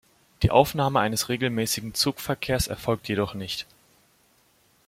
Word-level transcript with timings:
Die 0.41 0.49
Aufnahme 0.49 0.99
eines 0.99 1.29
regelmäßigen 1.29 1.93
Zugverkehrs 1.93 2.65
erfolgte 2.65 3.09
jedoch 3.09 3.35
nicht. 3.35 3.67